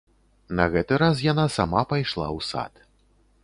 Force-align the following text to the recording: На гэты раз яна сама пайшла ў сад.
На 0.59 0.65
гэты 0.75 0.97
раз 1.03 1.21
яна 1.25 1.45
сама 1.59 1.85
пайшла 1.95 2.25
ў 2.37 2.51
сад. 2.51 2.73